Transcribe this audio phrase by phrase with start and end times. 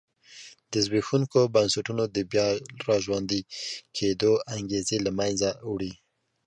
[0.71, 2.47] د زبېښونکو بنسټونو د بیا
[2.85, 3.41] را ژوندي
[3.97, 5.93] کېدو انګېزې له منځه وړي.